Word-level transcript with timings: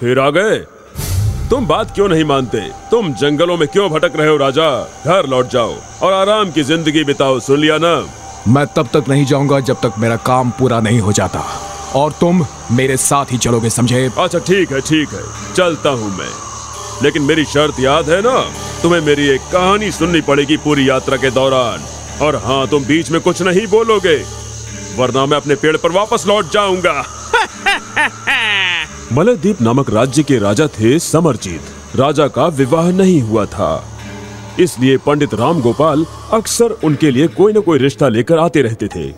फिर 0.00 0.18
आ 0.18 0.30
गए। 0.30 0.56
तुम 1.50 1.66
बात 1.66 1.94
क्यों 1.94 2.08
नहीं 2.08 2.24
मानते? 2.24 2.60
तुम 2.90 3.12
जंगलों 3.12 3.56
में 3.56 3.68
क्यों 3.68 3.88
भटक 3.90 4.12
रहे 4.16 4.28
हो 4.28 4.36
राजा? 4.36 4.68
घर 5.06 5.26
लौट 5.26 5.48
जाओ 5.48 5.74
और 6.02 6.12
आराम 6.12 6.50
की 6.50 6.62
ज़िंदगी 6.62 7.04
बिताओ 7.04 7.40
सुन 7.40 7.60
लिया 7.60 7.78
ना? 7.78 7.94
मैं 8.48 8.66
तब 8.66 8.88
तक 8.92 9.04
नहीं 9.08 9.24
जाऊँगा 9.26 9.60
जब 9.60 9.76
तक 9.76 9.92
मेरा 9.98 10.16
काम 10.16 10.50
पूरा 10.50 10.80
नहीं 10.80 11.00
हो 11.00 11.12
जाता। 11.12 11.44
और 11.94 12.12
तुम 12.12 12.46
मेरे 12.72 12.96
साथ 12.96 13.32
ही 13.32 13.38
चलोगे 13.38 13.70
समझे? 13.70 14.10
अच्छा 14.18 14.38
ठीक 14.38 14.72
है 14.72 14.80
ठीक 14.80 15.08
है। 15.08 15.54
चलता 15.54 15.90
हूँ 15.90 16.18
मैं। 16.18 16.30
लेकिन 17.02 17.22
मेरी 17.22 17.44
शर्त 17.44 17.80
याद 17.80 18.10
है 18.10 18.20
ना? 18.22 18.38
तुम्हें 18.82 19.00
मेरी 19.00 19.28
एक 19.28 19.40
कहानी 19.52 19.90
सुननी 19.92 20.20
पड़ेगी 20.20 20.56
पूरी 20.56 20.88
यात्रा 20.88 21.16
के 21.16 21.30
दौरान। 21.30 21.84
और 22.22 22.36
हाँ 22.36 22.66
तुम 22.68 22.84
बीच 22.84 23.10
में 23.10 23.20
कुछ 23.20 23.42
नहीं 23.42 23.66
बोलोगे। 23.66 24.16
वरना 24.96 25.26
मैं 25.26 25.36
अपने 25.36 25.54
पेड़ 25.54 25.76
पर 25.76 25.90
वापस 25.92 26.24
लौट 26.26 26.52
जाऊँगा। 26.52 27.04
मलयद्वीप 29.12 29.60
नामक 29.62 29.90
राज्य 29.90 30.22
के 30.22 30.38
राजा 30.38 30.66
थे 30.68 30.98
समरजीत। 30.98 31.96
राजा 31.96 32.26
का 32.28 32.46
विवाह 32.50 32.90
नहीं 32.90 33.20
हुआ 33.22 33.44
था। 33.46 33.68
इसलिए 34.60 34.96
पंडित 34.96 35.34
राम 35.34 35.60
गोपाल 35.62 36.04
अक्सर 36.32 36.70
उनके 36.84 37.10
लिए 37.10 37.26
कोई 37.28 37.52
न 37.52 37.60
कोई 37.60 37.78
रिश्ता 37.78 38.08
लेकर 38.08 38.38
आते 38.38 38.62
रहते 38.62 38.88
थे। 38.88 39.10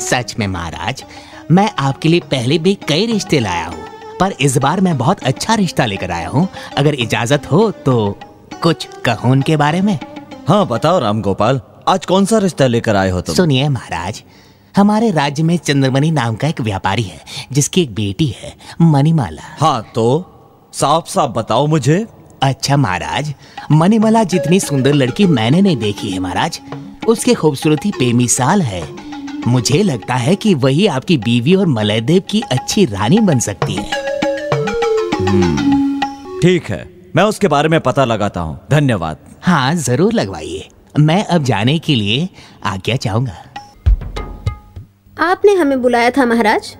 सच 0.00 0.34
में 0.38 0.46
महाराज 0.46 1.04
मैं 1.50 1.68
आपके 1.78 2.08
लिए 2.08 2.20
पहले 2.30 2.58
भी 2.58 2.74
कई 2.88 3.06
रिश्ते 3.06 3.40
लाया 3.40 3.66
हूँ 3.66 3.84
पर 4.20 4.32
इस 4.40 4.56
बार 4.58 4.80
मैं 4.80 4.96
बहुत 4.98 5.22
अच्छा 5.22 5.54
रिश्ता 5.54 5.86
लेकर 5.86 6.10
आया 6.10 6.28
हूँ। 6.28 6.48
अगर 6.78 6.94
इजाज़त 6.96 7.50
हो 7.52 7.70
तो 7.86 8.18
कुछ 8.62 8.88
कहो 9.04 9.30
उनके 9.32 9.56
बारे 9.56 9.80
में। 9.80 9.98
हाँ 10.48 10.66
बताओ 10.66 10.98
राम 10.98 11.22
गोपाल 11.22 11.60
आज 11.88 12.06
कौन 12.06 12.24
सा 12.24 12.38
रिश्ता 12.38 12.66
लेकर 12.66 12.96
आए 12.96 13.10
हो 13.10 13.20
तुम? 13.20 13.34
सुनिए 13.34 13.68
महाराज 13.68 14.22
हमारे 14.76 15.10
राज्य 15.10 15.42
में 15.42 15.56
चंद्रमणि 15.56 16.10
नाम 16.10 16.34
का 16.36 16.48
एक 16.48 16.60
व्यापारी 16.60 17.02
है 17.02 17.20
जिसकी 17.52 17.82
एक 17.82 17.94
बेटी 17.94 18.26
है 18.40 18.52
मणिमाला। 18.82 19.42
हाँ 19.60 19.82
तो 19.94 20.04
साफ़ 20.74 21.08
साफ़ 21.08 21.30
बताओ 21.30 21.66
मुझे। 21.66 22.06
अच्छा 22.42 22.76
महाराज 22.76 23.32
मणिमाला 23.72 24.24
जितनी 24.24 24.60
सुंदर 24.60 24.94
लड़की 24.94 25.26
मैंने 25.26 25.60
नहीं 25.60 25.76
देखी 25.76 26.10
है 26.10 26.18
महाराज। 26.18 26.60
उसकी 27.08 27.34
खूबसूरती 27.34 27.90
बेमिसाल 27.90 28.62
है। 28.62 28.82
मुझे 29.46 29.82
लगता 29.82 30.14
है 30.14 30.34
कि 30.36 30.54
वही 30.54 30.86
आपकी 30.86 31.18
बीवी 31.18 31.54
और 31.54 31.66
मलयदेव 31.66 32.22
की 32.30 32.40
अच्छी 32.40 32.84
रानी 32.84 33.20
बन 33.20 33.38
सकती 33.38 33.74
है। 33.74 34.04
ठीक 36.42 36.70
है। 36.70 36.84
मैं 37.16 37.22
उसके 37.22 37.48
बारे 37.48 37.68
में 37.68 37.80
पता 37.80 38.04
लगाता 38.04 38.40
हूँ। 38.40 38.58
धन्यवाद। 38.70 39.16
हाँ 39.42 39.74
ज़रूर 39.74 40.12
लगवाइए। 40.12 40.68
मैं 40.98 41.24
अब 41.24 41.44
जाने 41.44 41.78
के 41.78 41.94
लिए 41.94 42.28
आज्ञा 42.64 42.96
चाहूँगा। 42.96 43.42
आपने 45.18 45.54
हमें 45.54 45.82
बुलाया 45.82 46.10
था 46.10 46.24
महाराज? 46.26 46.76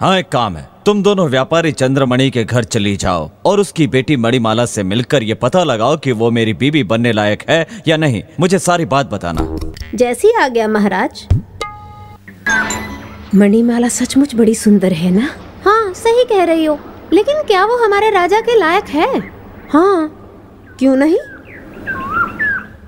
हाँ 0.00 0.18
एक 0.18 0.28
काम 0.28 0.56
है। 0.56 0.68
तुम 0.86 1.02
दोनों 1.02 1.28
व्यापारी 1.28 1.72
चंद्रमणि 1.72 2.30
के 2.30 2.44
घर 2.44 2.64
चली 2.64 2.96
जाओ 2.96 3.30
और 3.44 3.60
उसकी 3.60 3.86
बेटी 3.86 4.16
मणिमाला 4.16 4.66
से 4.66 4.82
मिलकर 4.82 5.22
ये 5.22 5.34
पता 5.34 5.64
लगाओ 5.64 5.96
कि 5.96 6.12
वो 6.12 6.30
मेरी 6.30 6.54
बीबी 6.54 6.84
बनने 6.84 7.12
लायक 7.12 7.42
है 7.50 7.66
या 7.88 7.96
नहीं। 7.96 8.22
मुझे 8.40 8.58
सारी 8.58 8.84
बात 8.84 9.06
बताना। 9.06 9.56
जैसी 9.94 10.32
आ 10.32 10.48
गया 10.48 10.68
महाराज। 10.68 11.26
मणिमाला 13.34 13.88
सचमुच 13.88 14.34
बड़ी 14.34 14.54
सुंदर 14.54 14.92
है 14.92 15.10
ना? 15.10 15.28
हाँ 15.64 15.92
सही 15.92 16.24
कह 16.24 16.44
रही 16.44 16.64
हो। 16.64 16.78
लेकिन 17.12 17.42
क्या 17.42 17.64
वो 17.64 17.84
हमारे 17.84 18.10
राजा 18.10 18.40
के 18.40 18.58
लायक 18.58 18.84
है? 18.84 19.18
हाँ 19.72 20.16
क्यों 20.78 20.96
नहीं? 20.96 21.18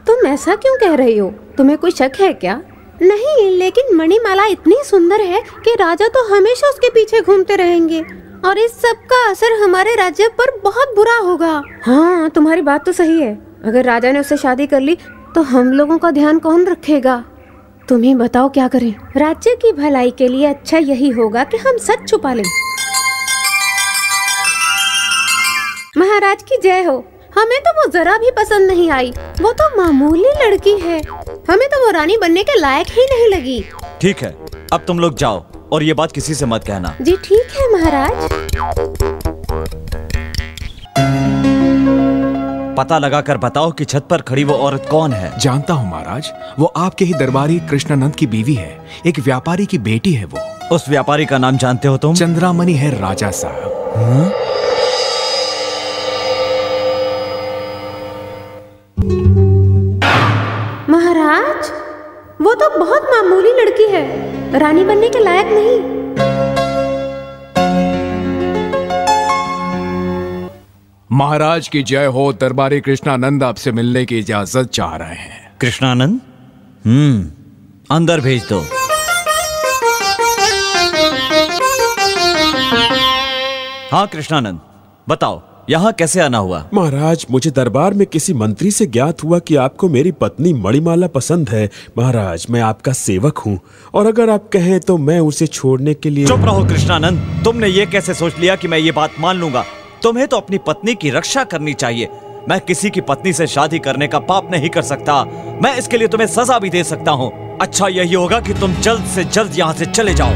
तुम 0.06 0.26
ऐसा 0.26 0.54
क्यों 0.54 0.78
कह 0.78 0.94
रही 0.94 1.18
हो? 1.18 1.30
तुम्हें 1.56 1.78
कोई 1.78 1.90
शक 1.90 2.12
है 2.20 2.32
क्या? 2.32 2.62
नहीं 3.02 3.50
लेकिन 3.50 3.96
मणिमाला 3.96 4.44
इतनी 4.46 4.76
सुंदर 4.84 5.20
है 5.22 5.42
कि 5.64 5.74
राजा 5.74 6.08
तो 6.08 6.24
हमेशा 6.26 6.68
उसके 6.68 6.88
पीछे 6.88 7.20
घूमते 7.20 7.56
रहेंगे। 7.56 8.02
और 8.46 8.58
इस 8.58 8.72
सब 8.82 9.02
का 9.10 9.18
असर 9.30 9.52
हमारे 9.62 9.94
राज्य 9.94 10.28
पर 10.38 10.50
बहुत 10.60 10.94
बुरा 10.96 11.16
होगा। 11.18 11.62
हाँ 11.84 12.30
तुम्हारी 12.30 12.62
बात 12.62 12.84
तो 12.86 12.92
सही 12.92 13.20
है। 13.20 13.34
अगर 13.64 13.84
राजा 13.84 14.12
ने 14.12 14.20
उससे 14.20 14.36
शादी 14.36 14.66
कर 14.66 14.80
ली 14.80 14.96
तो 15.34 15.42
हम 15.42 15.72
लोगों 15.72 15.98
का 15.98 16.10
ध्यान 16.10 16.38
कौन 16.38 16.66
रखेगा? 16.66 17.22
तुम 17.88 18.02
ही 18.02 18.14
बताओ 18.14 18.48
क्या 18.48 18.66
करें। 18.68 18.94
राज्य 19.16 19.54
की 19.56 19.72
भलाई 19.72 20.10
के 20.10 20.28
लिए 20.28 20.46
अच्छा 20.46 20.78
यही 20.78 21.10
होगा 21.10 21.44
कि 21.44 21.56
हम 21.56 21.78
सच 21.78 22.08
छुपा 22.08 22.32
लें। 22.34 22.44
महाराज 25.98 26.42
की 26.42 26.58
जय 26.62 26.82
हो। 26.82 27.04
हमें 27.32 27.58
तो 27.60 27.70
वो 27.72 27.86
जरा 27.92 28.16
भी 28.18 28.30
पसंद 28.30 28.70
नहीं 28.70 28.90
आई। 28.90 29.10
वो 29.40 29.52
तो 29.52 29.68
मामूली 29.76 30.32
लड़की 30.42 30.72
है। 30.80 31.00
हमें 31.50 31.68
तो 31.68 31.84
वो 31.84 31.90
रानी 31.90 32.16
बनने 32.16 32.42
के 32.44 32.58
लायक 32.60 32.86
ही 32.90 33.04
नहीं 33.12 33.28
लगी। 33.28 33.64
ठीक 34.00 34.22
है 34.22 34.34
अब 34.72 34.84
तुम 34.86 34.98
लोग 34.98 35.16
जाओ 35.18 35.44
और 35.72 35.82
ये 35.82 35.94
बात 35.94 36.12
किसी 36.12 36.34
से 36.34 36.46
मत 36.46 36.64
कहना। 36.66 36.94
जी 37.00 37.16
ठीक 37.24 37.56
है 37.56 37.70
महाराज। 37.72 38.28
पता 42.76 42.98
लगाकर 42.98 43.38
बताओ 43.38 43.70
कि 43.70 43.84
छत 43.84 44.06
पर 44.10 44.20
खड़ी 44.20 44.44
वो 44.44 44.54
औरत 44.56 44.86
कौन 44.90 45.12
है। 45.12 45.38
जानता 45.38 45.74
हूँ 45.74 45.90
महाराज 45.90 46.30
वो 46.58 46.66
आपके 46.76 47.04
ही 47.04 47.14
दरबारी 47.14 47.58
कृष्णानंद 47.70 48.16
की 48.16 48.26
बीवी 48.26 48.54
है। 48.54 48.78
एक 49.06 49.18
व्यापारी 49.20 49.66
की 49.66 49.78
बेटी 49.80 50.12
है 50.12 50.24
वो। 50.24 50.74
उस 50.74 50.88
व्यापारी 50.88 51.26
का 51.26 51.38
नाम 51.38 51.56
जानते 51.56 51.88
हो 51.88 51.96
तुम? 51.96 52.14
चंद्रामणि 52.14 52.74
है 52.74 52.90
राजा 53.00 53.30
साहब। 53.32 54.32
वो 62.42 62.54
तो 62.54 62.78
बहुत 62.78 63.02
मामूली 63.02 63.50
लड़की 63.52 63.84
है। 63.84 64.58
रानी 64.58 64.84
बनने 64.84 65.08
के 65.08 65.18
लायक 65.18 65.46
नहीं। 65.46 65.78
महाराज 71.12 71.68
की 71.68 71.82
जय 71.82 72.06
हो 72.06 72.32
दरबारी 72.32 72.80
कृष्णानंद 72.80 73.44
आपसे 73.44 73.72
मिलने 73.72 74.04
की 74.04 74.18
इजाज़त 74.18 74.70
चाह 74.70 74.96
रहे 74.96 75.14
हैं। 75.14 75.56
कृष्णानंद? 75.60 76.20
हम्म 76.86 77.30
अंदर 77.96 78.20
भेज 78.20 78.48
दो। 78.52 78.60
हाँ 83.92 84.06
कृष्णानंद 84.06 84.60
बताओ। 85.08 85.51
यहाँ 85.70 85.92
कैसे 85.92 86.20
आना 86.20 86.38
हुआ? 86.38 86.64
महाराज 86.74 87.24
मुझे 87.30 87.50
दरबार 87.50 87.94
में 87.94 88.06
किसी 88.06 88.32
मंत्री 88.34 88.70
से 88.70 88.86
ज्ञात 88.86 89.22
हुआ 89.24 89.38
कि 89.38 89.56
आपको 89.56 89.88
मेरी 89.88 90.12
पत्नी 90.12 90.52
मणिमाला 90.52 91.06
पसंद 91.06 91.48
है। 91.48 91.68
महाराज 91.98 92.46
मैं 92.50 92.60
आपका 92.60 92.92
सेवक 92.92 93.38
हूँ। 93.38 93.58
और 93.94 94.06
अगर 94.06 94.30
आप 94.30 94.48
कहें 94.52 94.78
तो 94.80 94.96
मैं 94.98 95.18
उसे 95.20 95.46
छोड़ने 95.46 95.94
के 95.94 96.10
लिए 96.10 96.26
चुप 96.26 96.44
रहो 96.44 96.64
कृष्णानंद। 96.64 97.44
तुमने 97.44 97.68
ये 97.68 97.86
कैसे 97.86 98.14
सोच 98.14 98.38
लिया 98.38 98.56
कि 98.56 98.68
मैं 98.68 98.78
ये 98.78 98.92
बात 98.92 99.10
मान 99.20 99.36
लूँगा? 99.36 99.64
तुम्हें 100.02 100.26
तो 100.28 100.36
अपनी 100.36 100.58
पत्नी 100.58 100.94
की 100.94 101.10
रक्षा 101.10 101.44
करनी 101.44 101.74
चाहिए। 101.74 102.08
मैं 102.48 102.60
किसी 102.60 102.90
की 102.90 103.00
पत्नी 103.00 103.32
से 103.32 103.46
शादी 103.46 103.78
करने 103.78 104.08
का 104.08 104.18
पाप 104.18 104.50
नहीं 104.52 104.68
कर 104.68 104.82
सकता। 104.82 105.22
मैं 105.62 105.76
इसके 105.76 105.98
लिए 105.98 106.08
तुम्हें 106.08 106.28
सजा 106.28 106.58
भी 106.58 106.70
दे 106.70 106.84
सकता 106.84 107.10
हूँ। 107.10 107.30
अच्छा 107.58 107.88
यही 107.88 108.14
होगा 108.14 108.40
कि 108.40 108.54
तुम 108.54 108.74
जल्द 108.74 109.04
से 109.04 109.24
जल्द 109.24 109.58
यहाँ 109.58 109.74
से 109.74 109.86
चले 109.86 110.14
जाओ। 110.14 110.34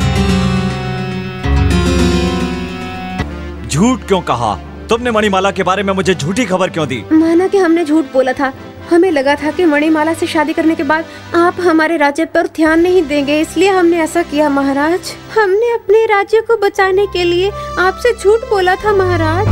झूठ 3.69 4.07
क्यों 4.09 4.21
कहा? 4.21 4.55
तुमने 4.91 5.11
मणिमाला 5.11 5.51
के 5.51 5.63
बारे 5.63 5.83
में 5.83 5.93
मुझे 5.93 6.15
झूठी 6.15 6.45
खबर 6.47 6.71
क्यों 6.71 6.87
दी? 6.89 7.03
माना 7.13 7.47
कि 7.49 7.59
हमने 7.59 7.85
झूठ 7.85 8.13
बोला 8.13 8.33
था। 8.33 8.53
हमें 8.91 9.11
लगा 9.11 9.35
था 9.35 9.51
कि 9.51 9.65
मणिमाला 9.65 10.13
से 10.15 10.27
शादी 10.27 10.53
करने 10.53 10.75
के 10.75 10.83
बाद 10.83 11.05
आप 11.35 11.55
हमारे 11.61 11.97
राज्य 11.97 12.25
पर 12.35 12.47
ध्यान 12.57 12.81
नहीं 12.81 13.03
देंगे 13.03 13.41
इसलिए 13.41 13.71
हमने 13.71 14.01
ऐसा 14.01 14.23
किया 14.23 14.49
महाराज। 14.49 15.13
हमने 15.35 15.73
अपने 15.75 16.05
राज्य 16.07 16.41
को 16.41 16.57
बचाने 16.57 17.07
के 17.07 17.25
लिए 17.25 17.51
आपसे 17.79 18.13
झूठ 18.15 18.49
बोला 18.51 18.75
था 18.85 18.93
महाराज। 18.93 19.47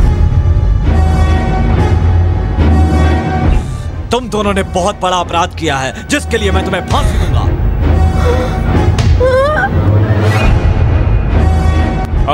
तुम 4.11 4.29
दोनों 4.29 4.53
ने 4.53 4.63
बहुत 4.63 5.01
बड़ा 5.01 5.17
अपराध 5.17 5.57
किया 5.59 5.77
है 5.77 6.07
जिसके 6.07 6.37
लिए 6.37 6.51
मैं 6.51 6.63
तुम्हें 6.65 6.85
फांसी 6.87 7.17
दूँगा। 7.17 8.64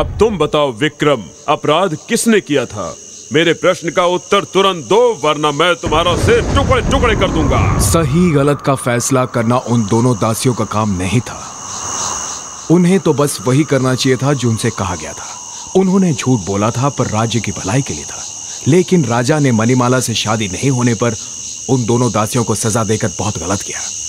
अब 0.02 0.18
तुम 0.20 0.38
बताओ, 0.38 0.72
विक्रम, 0.72 1.24
अपराध 1.48 1.98
किसने 2.10 2.42
किया 2.42 2.66
था? 2.66 2.98
मेरे 3.34 3.54
प्रश्न 3.54 3.90
का 3.90 4.06
उत्तर 4.06 4.44
तुरंत 4.44 4.86
दो, 4.86 5.22
वरना 5.24 5.52
मैं 5.52 5.76
तुम्हारा 5.76 6.16
सिर 6.16 6.42
टुकड़े 6.42 6.82
टुकड़े 6.82 7.16
कर 7.16 7.32
दूँगा। 7.32 7.80
सही 7.80 8.32
गलत 8.32 8.62
का 8.62 8.76
फैसला 8.76 9.26
करना 9.26 9.58
उन 9.58 9.86
दोनों 9.86 10.16
दासियों 10.16 10.56
का 10.56 10.66
काम 10.66 10.98
नहीं 10.98 11.20
था। 11.20 11.54
उन्हें 12.72 13.00
तो 13.00 13.14
बस 13.14 13.38
वही 13.48 13.64
करना 13.64 13.96
चाहिए 13.96 14.18
था 14.18 14.34
जो 14.34 14.50
उनसे 14.50 14.70
कहा 14.70 14.96
गया 14.96 15.14
था। 15.14 15.40
उन्होंने 15.76 16.14
झूठ 16.14 16.40
बोला 16.40 16.72
था, 16.72 16.90
पर 16.90 17.06
राज्य 17.08 17.40
की 17.40 17.52
भलाई 17.52 17.82
के 17.82 17.94
लिए 17.94 18.06
था। 18.06 18.24
लेकिन 18.68 19.06
राजा 19.06 19.40
ने 19.40 19.52
मणिमाला 19.52 20.00
से 20.00 20.14
शादी 20.14 20.48
नहीं 20.48 20.72
होने 20.72 20.94
पर 20.94 21.16
उन 21.70 21.86
दोनों 21.86 22.12
दासियों 22.12 22.44
को 22.44 22.56
सजा 22.56 22.84
देकर 22.84 23.12
बहुत 23.20 23.38
गलत 23.38 23.62
किया। 23.62 24.01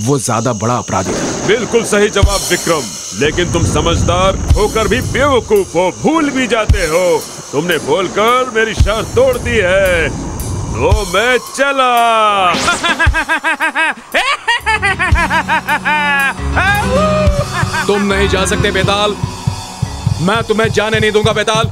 वो 0.00 0.18
ज़्यादा 0.18 0.52
बड़ा 0.54 0.74
अपराधी 0.76 1.12
था 1.12 1.46
बिल्कुल 1.46 1.84
सही 1.84 2.08
जवाब 2.10 2.40
विक्रम। 2.50 2.82
लेकिन 3.20 3.52
तुम 3.52 3.64
समझदार 3.66 4.36
होकर 4.56 4.88
भी 4.88 5.00
बेवकूफ़ 5.12 5.76
हो 5.76 5.90
भूल 6.02 6.30
भी 6.30 6.46
जाते 6.46 6.86
हो। 6.86 7.02
तुमने 7.52 7.78
बोलकर 7.86 8.50
मेरी 8.54 8.74
शर्त 8.74 9.14
तोड़ 9.14 9.36
दी 9.38 9.56
है। 9.56 10.08
तो 10.72 10.90
मैं 11.14 11.36
चला। 11.54 11.92
तुम 17.86 18.02
नहीं 18.12 18.28
जा 18.28 18.44
सकते 18.46 18.70
बेताल। 18.72 19.16
मैं 20.22 20.42
तुम्हें 20.44 20.68
जाने 20.70 21.00
नहीं 21.00 21.12
दूँगा 21.12 21.32
बेताल। 21.32 21.70